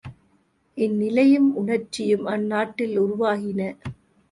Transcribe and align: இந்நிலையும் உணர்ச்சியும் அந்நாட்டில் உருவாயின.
இந்நிலையும் 0.77 1.49
உணர்ச்சியும் 1.55 2.25
அந்நாட்டில் 2.25 2.97
உருவாயின. 2.99 3.71